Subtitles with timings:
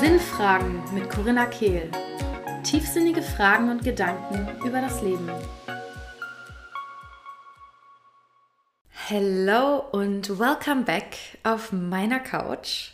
[0.00, 1.88] Sinnfragen mit Corinna Kehl.
[2.64, 5.30] Tiefsinnige Fragen und Gedanken über das Leben.
[8.88, 12.90] Hello und welcome back auf meiner Couch.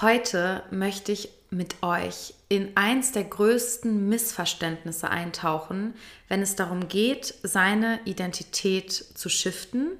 [0.00, 5.94] Heute möchte ich mit euch in eins der größten Missverständnisse eintauchen,
[6.28, 9.98] wenn es darum geht, seine Identität zu shiften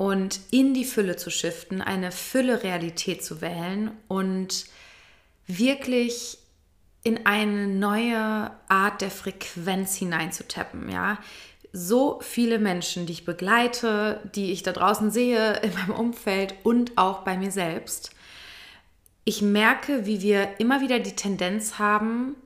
[0.00, 4.64] und in die Fülle zu shiften, eine Fülle-Realität zu wählen und
[5.46, 6.38] wirklich
[7.02, 11.18] in eine neue Art der Frequenz hineinzutappen, ja.
[11.74, 16.96] So viele Menschen, die ich begleite, die ich da draußen sehe in meinem Umfeld und
[16.96, 18.08] auch bei mir selbst.
[19.26, 22.36] Ich merke, wie wir immer wieder die Tendenz haben,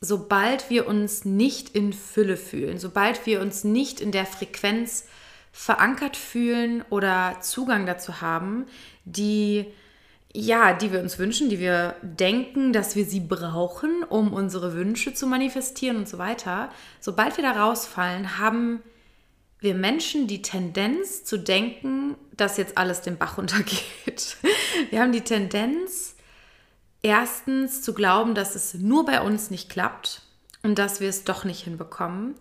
[0.00, 5.04] sobald wir uns nicht in Fülle fühlen, sobald wir uns nicht in der Frequenz
[5.56, 8.66] verankert fühlen oder Zugang dazu haben,
[9.06, 9.64] die
[10.34, 15.14] ja, die wir uns wünschen, die wir denken, dass wir sie brauchen, um unsere Wünsche
[15.14, 16.68] zu manifestieren und so weiter.
[17.00, 18.82] Sobald wir da rausfallen, haben
[19.58, 24.36] wir Menschen die Tendenz zu denken, dass jetzt alles den Bach runtergeht.
[24.90, 26.16] Wir haben die Tendenz,
[27.00, 30.20] erstens zu glauben, dass es nur bei uns nicht klappt
[30.62, 32.34] und dass wir es doch nicht hinbekommen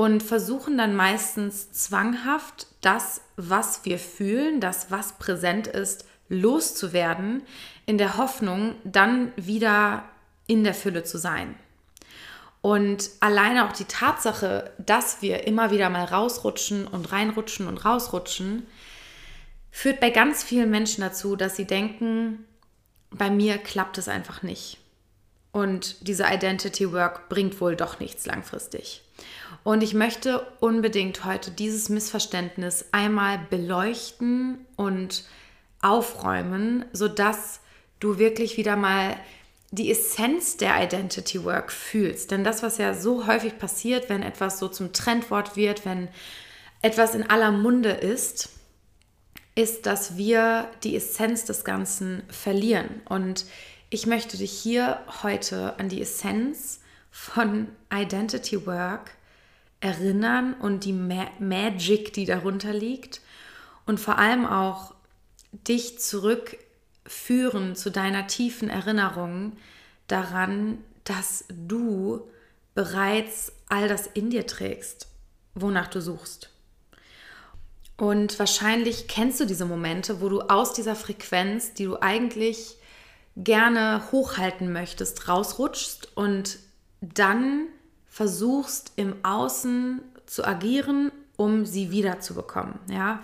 [0.00, 7.42] und versuchen dann meistens zwanghaft das, was wir fühlen, das, was präsent ist, loszuwerden,
[7.84, 10.04] in der Hoffnung, dann wieder
[10.46, 11.54] in der Fülle zu sein.
[12.62, 18.66] Und alleine auch die Tatsache, dass wir immer wieder mal rausrutschen und reinrutschen und rausrutschen,
[19.70, 22.46] führt bei ganz vielen Menschen dazu, dass sie denken,
[23.10, 24.78] bei mir klappt es einfach nicht.
[25.52, 29.02] Und diese Identity Work bringt wohl doch nichts langfristig.
[29.62, 35.24] Und ich möchte unbedingt heute dieses Missverständnis einmal beleuchten und
[35.82, 37.60] aufräumen, sodass
[38.00, 39.16] du wirklich wieder mal
[39.70, 42.30] die Essenz der Identity Work fühlst.
[42.30, 46.08] Denn das, was ja so häufig passiert, wenn etwas so zum Trendwort wird, wenn
[46.82, 48.48] etwas in aller Munde ist,
[49.54, 53.02] ist, dass wir die Essenz des Ganzen verlieren.
[53.08, 53.44] Und
[53.90, 56.80] ich möchte dich hier heute an die Essenz
[57.10, 59.12] von Identity Work
[59.80, 63.20] erinnern und die Ma Magic, die darunter liegt
[63.86, 64.94] und vor allem auch
[65.52, 69.56] dich zurückführen zu deiner tiefen Erinnerung
[70.06, 72.28] daran, dass du
[72.74, 75.08] bereits all das in dir trägst,
[75.54, 76.50] wonach du suchst.
[77.96, 82.76] Und wahrscheinlich kennst du diese Momente, wo du aus dieser Frequenz, die du eigentlich
[83.36, 86.58] gerne hochhalten möchtest, rausrutschst und
[87.00, 87.66] dann
[88.10, 92.74] versuchst im Außen zu agieren, um sie wiederzubekommen.
[92.90, 93.22] Ja,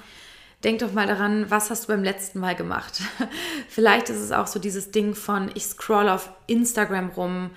[0.64, 3.02] denk doch mal daran, was hast du beim letzten Mal gemacht?
[3.68, 7.50] Vielleicht ist es auch so dieses Ding von, ich scroll auf Instagram rum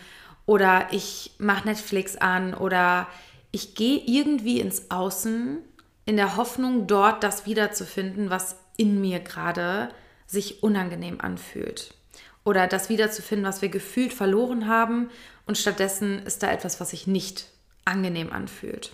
[0.45, 3.07] oder ich mache Netflix an oder
[3.51, 5.59] ich gehe irgendwie ins Außen
[6.05, 9.89] in der Hoffnung, dort das wiederzufinden, was in mir gerade
[10.25, 11.93] sich unangenehm anfühlt.
[12.43, 15.09] Oder das wiederzufinden, was wir gefühlt verloren haben
[15.49, 17.47] und stattdessen ist da etwas, was sich nicht
[17.83, 18.91] angenehm anfühlt.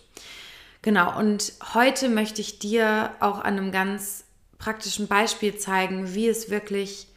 [0.84, 4.24] Genau, und heute möchte ich dir auch an einem ganz
[4.58, 7.08] praktischen Beispiel zeigen, wie es wirklich,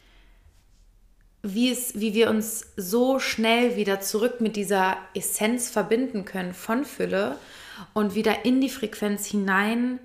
[1.41, 6.83] wie es, wie wir uns so schnell wieder zurück mit dieser Essenz verbinden können von
[6.83, 7.37] Fülle
[7.93, 10.01] und wieder in die Frequenz hinein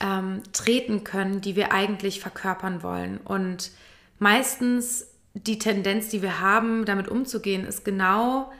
[0.00, 3.18] ähm, treten können, die wir eigentlich verkörpern wollen.
[3.18, 3.70] Und
[4.18, 8.50] meistens die Tendenz, die wir haben, damit umzugehen, ist genau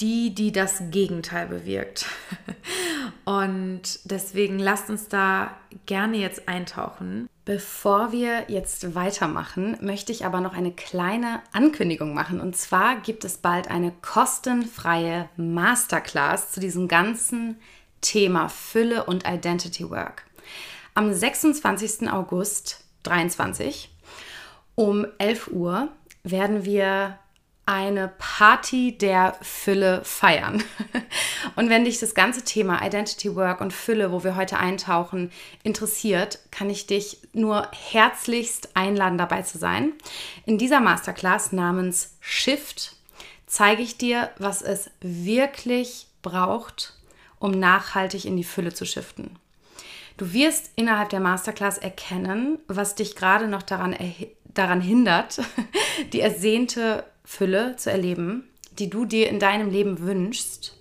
[0.00, 2.06] die, die das Gegenteil bewirkt.
[3.24, 7.28] Und deswegen lasst uns da gerne jetzt eintauchen.
[7.44, 12.40] Bevor wir jetzt weitermachen, möchte ich aber noch eine kleine Ankündigung machen.
[12.40, 17.56] Und zwar gibt es bald eine kostenfreie Masterclass zu diesem ganzen
[18.00, 20.24] Thema Fülle und Identity Work.
[20.94, 22.10] Am 26.
[22.10, 23.90] August 2023
[24.74, 25.88] um 11 Uhr
[26.24, 27.18] werden wir
[27.64, 30.64] eine Party der Fülle feiern.
[31.56, 35.30] Und wenn dich das ganze Thema Identity Work und Fülle, wo wir heute eintauchen,
[35.62, 39.92] interessiert, kann ich dich nur herzlichst einladen, dabei zu sein.
[40.44, 42.96] In dieser Masterclass namens Shift
[43.46, 46.94] zeige ich dir, was es wirklich braucht,
[47.38, 49.38] um nachhaltig in die Fülle zu shiften.
[50.16, 53.96] Du wirst innerhalb der Masterclass erkennen, was dich gerade noch daran,
[54.54, 55.40] daran hindert,
[56.12, 60.78] die ersehnte Fülle zu erleben, die du dir in deinem Leben wünschst.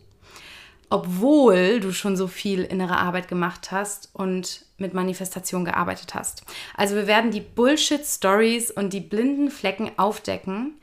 [0.94, 6.44] obwohl du schon so viel innere Arbeit gemacht hast und mit Manifestation gearbeitet hast.
[6.76, 10.74] Also wir werden die Bullshit-Stories und die blinden Flecken aufdecken,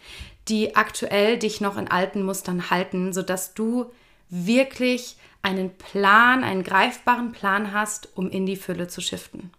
[0.48, 3.92] die aktuell dich noch in alten Mustern halten, sodass du
[4.30, 9.50] wirklich einen Plan, einen greifbaren Plan hast, um in die Fülle zu shiften,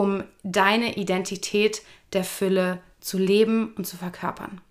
[0.00, 1.82] um deine Identität
[2.14, 4.62] der Fülle zu leben und zu verkörpern.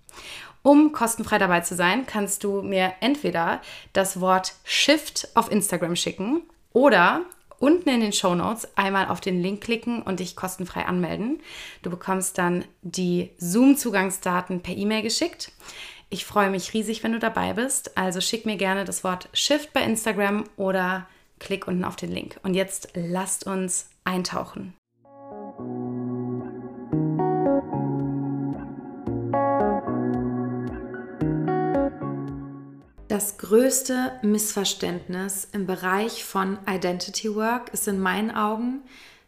[0.63, 3.61] Um kostenfrei dabei zu sein, kannst du mir entweder
[3.93, 6.41] das Wort Shift auf Instagram schicken
[6.73, 7.21] oder
[7.59, 11.41] unten in den Show Notes einmal auf den Link klicken und dich kostenfrei anmelden.
[11.83, 15.51] Du bekommst dann die Zoom-Zugangsdaten per E-Mail geschickt.
[16.09, 17.95] Ich freue mich riesig, wenn du dabei bist.
[17.99, 21.05] Also schick mir gerne das Wort Shift bei Instagram oder
[21.37, 22.39] klick unten auf den Link.
[22.41, 24.73] Und jetzt lasst uns eintauchen.
[33.19, 38.79] Das größte Missverständnis im Bereich von Identity Work ist in meinen Augen,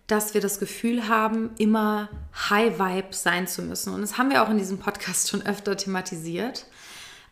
[0.08, 2.08] dass wir das Gefühl haben, immer
[2.50, 3.94] High Vibe sein zu müssen.
[3.94, 6.68] Und das haben wir auch in diesem Podcast schon öfter thematisiert.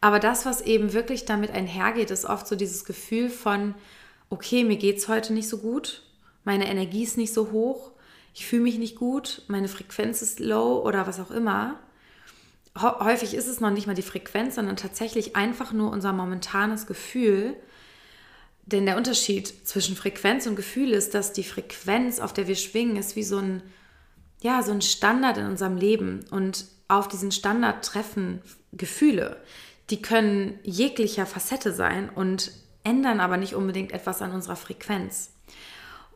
[0.01, 3.73] Aber das, was eben wirklich damit einhergeht, ist oft so dieses Gefühl von,
[4.29, 6.03] okay, mir geht es heute nicht so gut,
[6.43, 7.91] meine Energie ist nicht so hoch,
[8.33, 11.79] ich fühle mich nicht gut, meine Frequenz ist low oder was auch immer
[12.77, 17.55] häufig ist es noch nicht mal die Frequenz, sondern tatsächlich einfach nur unser momentanes Gefühl.
[18.65, 22.97] Denn der Unterschied zwischen Frequenz und Gefühl ist, dass die Frequenz, auf der wir schwingen,
[22.97, 23.63] ist wie so ein,
[24.41, 26.25] ja, so ein Standard in unserem Leben.
[26.29, 29.37] Und auf diesen Standard treffen Gefühle.
[29.89, 32.51] Die können jeglicher Facette sein und
[32.83, 35.31] ändern aber nicht unbedingt etwas an unserer Frequenz.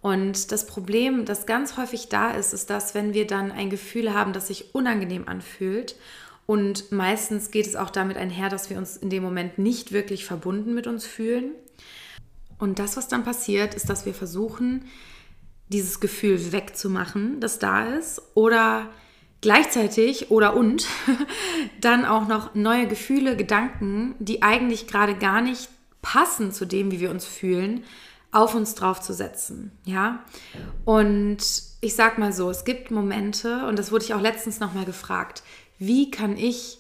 [0.02, 4.14] Und das Problem, das ganz häufig da ist, ist, dass wenn wir dann ein Gefühl
[4.14, 5.96] haben, das sich unangenehm anfühlt
[6.46, 10.26] und meistens geht es auch damit einher, dass wir uns in dem Moment nicht wirklich
[10.26, 11.52] verbunden mit uns fühlen.
[12.60, 14.86] Und das, was dann passiert, ist, dass wir versuchen,
[15.70, 18.90] dieses Gefühl wegzumachen, das da ist, oder
[19.42, 20.86] gleichzeitig oder und
[21.82, 25.70] dann auch noch neue Gefühle, Gedanken, die eigentlich gerade gar nicht
[26.02, 27.84] passen zu dem, wie wir uns fühlen,
[28.32, 29.72] auf uns draufzusetzen.
[29.86, 30.24] Ja?
[30.86, 31.40] Und
[31.82, 35.44] ich sag mal so, es gibt Momente, und das wurde ich auch letztens nochmal gefragt,
[35.80, 36.80] wie kann ich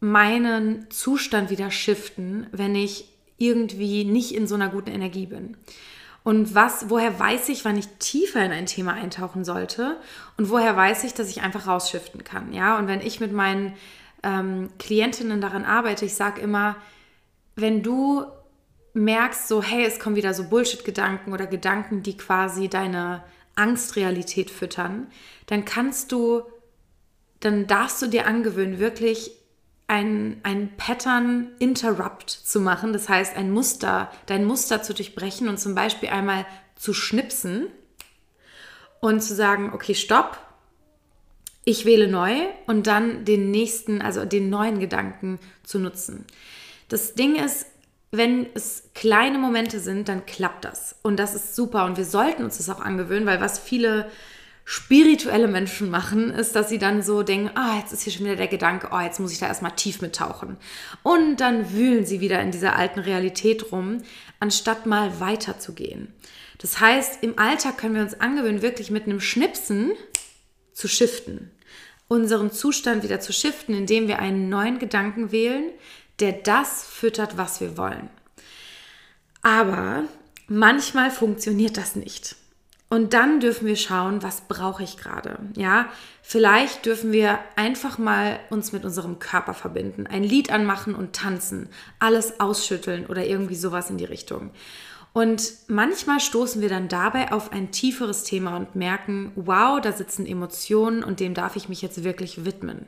[0.00, 3.08] meinen Zustand wieder shiften, wenn ich
[3.38, 5.56] irgendwie nicht in so einer guten Energie bin.
[6.24, 9.96] Und was, woher weiß ich, wann ich tiefer in ein Thema eintauchen sollte?
[10.36, 12.52] Und woher weiß ich, dass ich einfach rausschiften kann?
[12.52, 13.74] Ja, und wenn ich mit meinen
[14.22, 16.76] ähm, Klientinnen daran arbeite, ich sage immer,
[17.56, 18.24] wenn du
[18.94, 23.24] merkst, so, hey, es kommen wieder so Bullshit-Gedanken oder Gedanken, die quasi deine
[23.56, 25.08] Angstrealität füttern,
[25.46, 26.42] dann kannst du
[27.42, 29.32] dann darfst du dir angewöhnen, wirklich
[29.88, 30.40] ein,
[30.78, 32.94] Pattern Interrupt zu machen.
[32.94, 36.46] Das heißt, ein Muster, dein Muster zu durchbrechen und zum Beispiel einmal
[36.76, 37.66] zu schnipsen
[39.00, 40.38] und zu sagen, okay, stopp,
[41.64, 42.32] ich wähle neu
[42.66, 46.24] und dann den nächsten, also den neuen Gedanken zu nutzen.
[46.88, 47.66] Das Ding ist,
[48.12, 50.96] wenn es kleine Momente sind, dann klappt das.
[51.02, 51.86] Und das ist super.
[51.86, 54.10] Und wir sollten uns das auch angewöhnen, weil was viele
[54.72, 58.36] spirituelle Menschen machen, ist, dass sie dann so denken, ah, jetzt ist hier schon wieder
[58.36, 60.56] der Gedanke, oh, jetzt muss ich da erstmal tief mittauchen.
[61.02, 63.98] Und dann wühlen sie wieder in dieser alten Realität rum,
[64.40, 66.14] anstatt mal weiterzugehen.
[66.56, 69.92] Das heißt, im Alltag können wir uns angewöhnen, wirklich mit einem Schnipsen
[70.72, 71.50] zu shiften.
[72.08, 75.64] Unseren Zustand wieder zu shiften, indem wir einen neuen Gedanken wählen,
[76.18, 78.08] der das füttert, was wir wollen.
[79.42, 80.04] Aber
[80.46, 82.36] manchmal funktioniert das nicht.
[82.92, 85.38] Und dann dürfen wir schauen, was brauche ich gerade.
[85.56, 85.88] Ja,
[86.20, 91.70] vielleicht dürfen wir einfach mal uns mit unserem Körper verbinden, ein Lied anmachen und tanzen,
[92.00, 94.50] alles ausschütteln oder irgendwie sowas in die Richtung.
[95.14, 100.26] Und manchmal stoßen wir dann dabei auf ein tieferes Thema und merken, wow, da sitzen
[100.26, 102.84] Emotionen und dem darf ich mich jetzt wirklich widmen.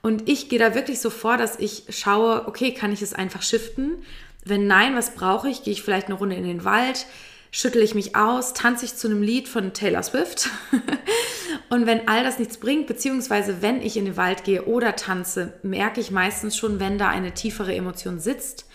[0.00, 3.42] Und ich gehe da wirklich so vor, dass ich schaue, okay, kann ich es einfach
[3.42, 3.96] shiften?
[4.44, 5.64] Wenn nein, was brauche ich?
[5.64, 7.06] Gehe ich vielleicht eine Runde in den Wald?
[7.50, 10.50] Schüttle ich mich aus, tanze ich zu einem Lied von Taylor Swift.
[11.70, 15.54] und wenn all das nichts bringt, beziehungsweise wenn ich in den Wald gehe oder tanze,
[15.62, 18.66] merke ich meistens schon, wenn da eine tiefere Emotion sitzt.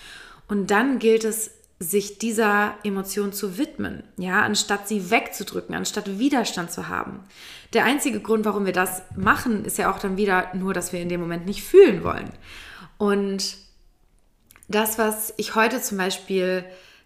[0.48, 6.72] Und dann gilt es, sich dieser Emotion zu widmen, ja, anstatt sie wegzudrücken, anstatt Widerstand
[6.72, 7.20] zu haben.
[7.74, 11.01] Der einzige Grund, warum wir das machen, ist ja auch dann wieder nur, dass wir
[11.01, 12.32] in dem Moment nicht fühlen wollen.
[12.98, 13.58] Und
[14.68, 16.63] das, was ich heute zum Beispiel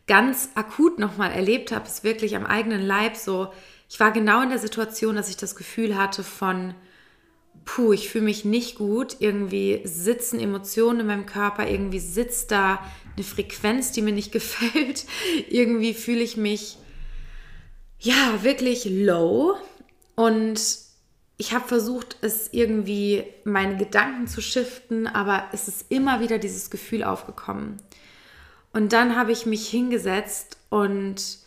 [0.08, 3.52] ganz akut nochmal erlebt habe, ist wirklich am eigenen Leib so,
[3.90, 6.74] ich war genau in der Situation, dass ich das Gefühl hatte von,
[7.66, 12.84] puh, ich fühle mich nicht gut, irgendwie sitzen Emotionen in meinem Körper, irgendwie sitzt da
[13.16, 15.06] eine Frequenz, die mir nicht gefällt,
[15.50, 16.78] irgendwie fühle ich mich
[18.00, 19.56] ja wirklich low.
[20.16, 20.60] Und
[21.38, 26.70] ich habe versucht, es irgendwie meine Gedanken zu shiften, aber es ist immer wieder dieses
[26.70, 27.78] Gefühl aufgekommen.
[28.74, 31.40] Und dann habe ich mich hingesetzt und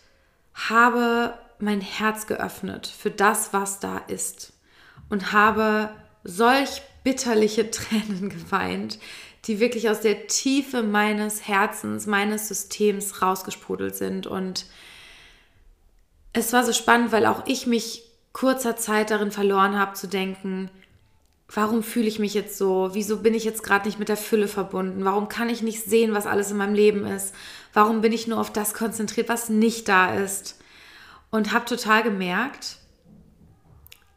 [0.55, 4.53] habe mein Herz geöffnet für das, was da ist.
[5.09, 5.91] Und habe
[6.25, 8.99] solch bitterliche Tränen geweint,
[9.45, 14.27] die wirklich aus der Tiefe meines Herzens, meines Systems rausgesprudelt sind.
[14.27, 14.67] Und
[16.33, 20.71] es war so spannend, weil auch ich mich kurzer Zeit darin verloren habe zu denken,
[21.53, 22.91] warum fühle ich mich jetzt so?
[22.93, 25.05] Wieso bin ich jetzt gerade nicht mit der Fülle verbunden?
[25.05, 27.35] Warum kann ich nicht sehen, was alles in meinem Leben ist?
[27.73, 30.61] Warum bin ich nur auf das konzentriert, was nicht da ist?
[31.31, 32.77] Und habe total gemerkt,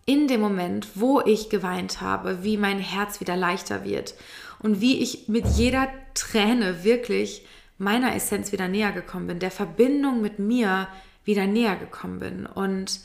[0.06, 4.16] in dem Moment, wo ich geweint habe, wie mein Herz wieder leichter wird
[4.60, 7.46] und wie ich mit jeder Träne wirklich
[7.78, 10.88] meiner Essenz wieder näher gekommen bin, der Verbindung mit mir
[11.24, 12.46] wieder näher gekommen bin.
[12.46, 13.00] Und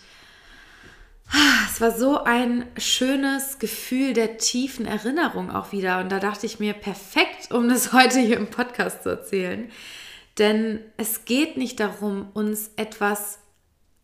[1.71, 6.01] es war so ein schönes Gefühl der tiefen Erinnerung auch wieder.
[6.01, 9.71] Und da dachte ich mir, perfekt, um das heute hier im Podcast zu erzählen.
[10.39, 13.39] Denn es geht nicht darum, uns etwas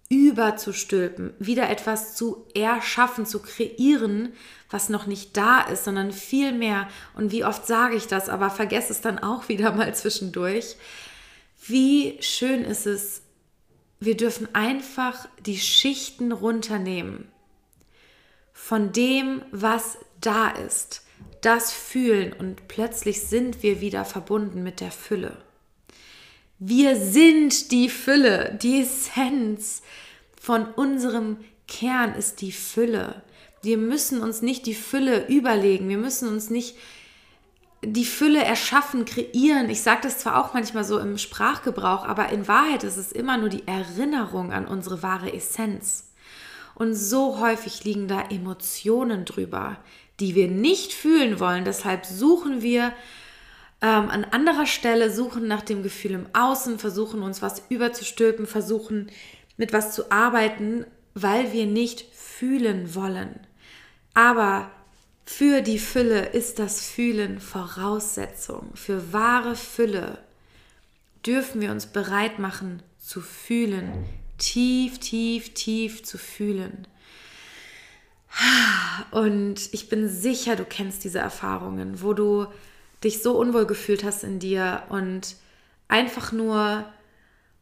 [0.09, 4.33] überzustülpen, wieder etwas zu erschaffen, zu kreieren,
[4.71, 8.93] was noch nicht da ist, sondern vielmehr, und wie oft sage ich das, aber vergesse
[8.93, 10.76] es dann auch wieder mal zwischendurch,
[11.66, 13.24] wie schön ist es,
[14.05, 17.29] wir dürfen einfach die Schichten runternehmen
[18.53, 21.03] von dem, was da ist,
[21.41, 25.37] das fühlen und plötzlich sind wir wieder verbunden mit der Fülle.
[26.59, 29.83] Wir sind die Fülle, die Essenz
[30.41, 33.23] von unserem Kern ist die Fülle.
[33.63, 36.77] Wir müssen uns nicht die Fülle überlegen, wir müssen uns nicht
[37.87, 39.71] die Fülle erschaffen, kreieren.
[39.71, 43.37] Ich sage das zwar auch manchmal so im Sprachgebrauch, aber in Wahrheit ist es immer
[43.37, 46.12] nur die Erinnerung an unsere wahre Essenz.
[46.75, 49.76] Und so häufig liegen da Emotionen drüber,
[50.21, 51.64] die wir nicht fühlen wollen.
[51.64, 52.93] Deshalb suchen wir
[53.81, 59.11] ähm, an anderer Stelle, suchen nach dem Gefühl im Außen, versuchen uns was überzustülpen, versuchen
[59.57, 63.41] mit was zu arbeiten, weil wir nicht fühlen wollen.
[64.14, 64.71] Aber
[65.26, 68.71] für die Fülle ist das Fühlen Voraussetzung.
[68.75, 70.19] Für wahre Fülle
[71.25, 74.04] dürfen wir uns bereit machen zu fühlen,
[74.38, 76.87] tief, tief, tief zu fühlen.
[79.11, 82.47] Und ich bin sicher, du kennst diese Erfahrungen, wo du
[83.02, 85.37] dich so unwohl gefühlt hast in dir und
[85.88, 86.85] einfach nur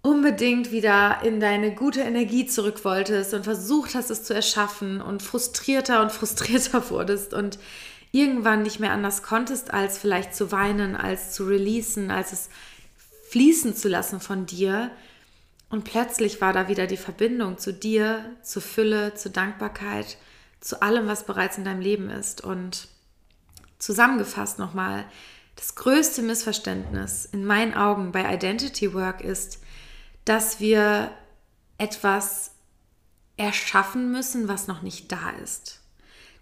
[0.02, 5.22] unbedingt wieder in deine gute Energie zurück wolltest und versucht hast, es zu erschaffen und
[5.22, 7.58] frustrierter und frustrierter wurdest und
[8.10, 12.50] irgendwann nicht mehr anders konntest, als vielleicht zu weinen, als zu releasen, als es
[13.30, 14.90] fließen zu lassen von dir.
[15.70, 20.18] Und plötzlich war da wieder die Verbindung zu dir, zur Fülle, zur Dankbarkeit,
[20.60, 22.42] zu allem, was bereits in deinem Leben ist.
[22.44, 22.88] Und
[23.78, 25.06] zusammengefasst nochmal,
[25.56, 29.60] das größte Missverständnis in meinen Augen bei Identity Work ist,
[30.24, 31.10] dass wir
[31.78, 32.52] etwas
[33.36, 35.80] erschaffen müssen, was noch nicht da ist.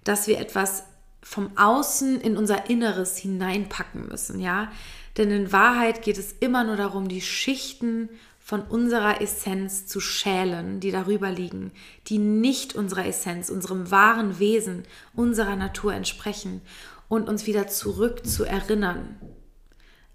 [0.05, 0.85] Dass wir etwas
[1.23, 4.71] vom Außen in unser Inneres hineinpacken müssen, ja?
[5.17, 8.09] Denn in Wahrheit geht es immer nur darum, die Schichten
[8.39, 11.73] von unserer Essenz zu schälen, die darüber liegen,
[12.07, 14.85] die nicht unserer Essenz, unserem wahren Wesen,
[15.15, 16.63] unserer Natur entsprechen
[17.09, 19.17] und uns wieder zurück zu erinnern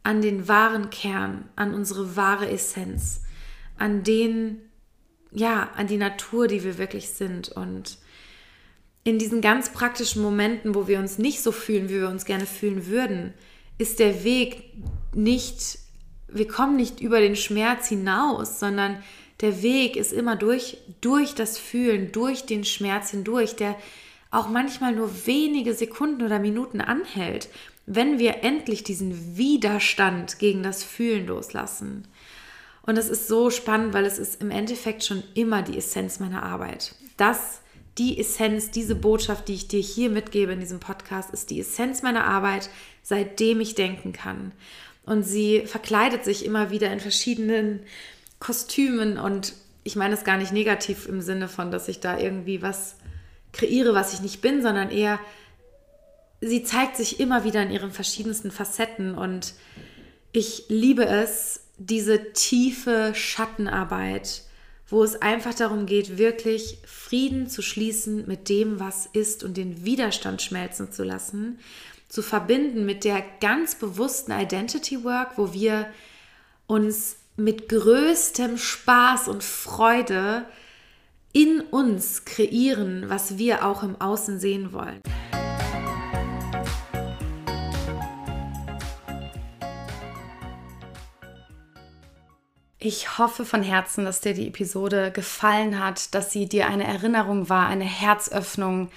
[0.06, 3.22] an den wahren Kern, an unsere wahre Essenz
[3.78, 4.62] an den,
[5.32, 7.50] ja, an die Natur, die wir wirklich sind.
[7.50, 7.98] Und
[9.04, 12.46] in diesen ganz praktischen Momenten, wo wir uns nicht so fühlen, wie wir uns gerne
[12.46, 13.34] fühlen würden,
[13.78, 14.72] ist der Weg
[15.14, 15.80] nicht,
[16.28, 18.98] wir kommen nicht über den Schmerz hinaus, sondern
[19.42, 23.76] der Weg ist immer durch, durch das Fühlen, durch den Schmerz hindurch, der
[24.32, 27.50] auch manchmal nur wenige Sekunden oder Minuten anhält,
[27.86, 32.08] wenn wir endlich diesen Widerstand gegen das Fühlen loslassen.
[32.86, 36.44] Und es ist so spannend, weil es ist im Endeffekt schon immer die Essenz meiner
[36.44, 36.96] Arbeit.
[37.18, 37.62] Das,
[37.98, 42.04] die Essenz, diese Botschaft, die ich dir hier mitgebe in diesem Podcast, ist die Essenz
[42.04, 42.70] meiner Arbeit,
[43.02, 44.52] seitdem ich denken kann.
[45.04, 47.82] Und sie verkleidet sich immer wieder in verschiedenen
[48.40, 52.62] Kostümen und ich meine es gar nicht negativ im Sinne von, dass ich da irgendwie
[52.62, 52.96] was
[53.54, 55.20] kreiere, was ich nicht bin, sondern eher,
[56.42, 59.54] sie zeigt sich immer wieder in ihren verschiedensten Facetten und
[60.32, 64.46] ich liebe es, diese tiefe Schattenarbeit
[64.88, 69.84] wo es einfach darum geht, wirklich Frieden zu schließen mit dem, was ist und den
[69.84, 71.60] Widerstand schmelzen zu lassen,
[72.08, 75.88] zu verbinden mit der ganz bewussten Identity Work, wo wir
[76.68, 80.46] uns mit größtem Spaß und Freude
[81.34, 85.02] in uns kreieren, was wir auch im Außen sehen wollen.
[92.88, 97.50] Ich hoffe von Herzen, dass dir die Episode gefallen hat, dass sie dir eine Erinnerung
[97.50, 98.92] war, eine Herzöffnung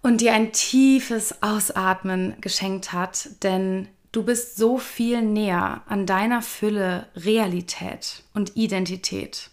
[0.00, 6.40] und dir ein tiefes Ausatmen geschenkt hat, denn du bist so viel näher an deiner
[6.40, 9.50] Fülle Realität und Identität,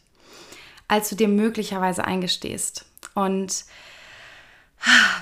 [0.88, 2.86] als du dir möglicherweise eingestehst.
[3.14, 3.66] Und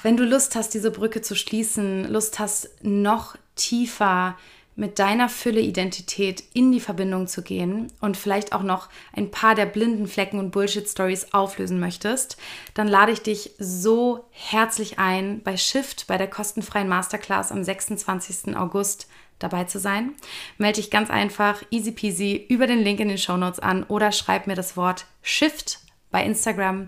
[0.04, 4.38] wenn du Lust hast, diese Brücke zu schließen, Lust hast, noch tiefer
[4.78, 9.66] mit deiner Fülle-Identität in die Verbindung zu gehen und vielleicht auch noch ein paar der
[9.66, 12.38] blinden Flecken und Bullshit-Stories auflösen möchtest,
[12.76, 18.56] dann lade ich dich so herzlich ein, bei Shift, bei der kostenfreien Masterclass am 26.
[18.56, 20.14] August dabei zu sein.
[20.60, 24.12] Melde dich ganz einfach, easy peasy, über den Link in den Show Notes an oder
[24.12, 25.80] schreib mir das Wort Shift
[26.18, 26.86] bei Instagram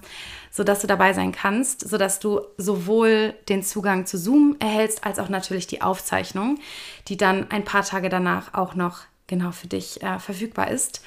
[0.51, 5.29] sodass du dabei sein kannst, sodass du sowohl den Zugang zu Zoom erhältst, als auch
[5.29, 6.59] natürlich die Aufzeichnung,
[7.07, 11.01] die dann ein paar Tage danach auch noch genau für dich äh, verfügbar ist.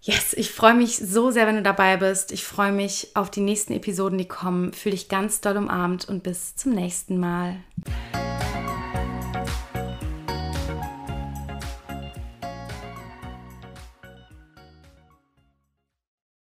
[0.00, 2.32] Yes, ich freue mich so sehr, wenn du dabei bist.
[2.32, 4.72] Ich freue mich auf die nächsten Episoden, die kommen.
[4.72, 7.56] Fühle dich ganz doll umarmt und bis zum nächsten Mal.